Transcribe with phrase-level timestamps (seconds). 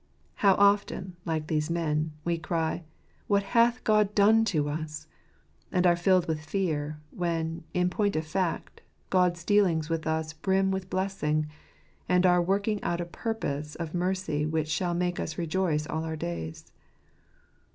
[0.37, 2.81] How often, like these men, we cry,"
[3.27, 5.05] What hath God done to us?"
[5.71, 10.71] and are filled with fear, when, in point of fact, God's dealings with us brim
[10.71, 11.45] with blessing,
[12.09, 16.15] and are working out a purpose of mercy which shall make us rejoice all our
[16.15, 16.71] days.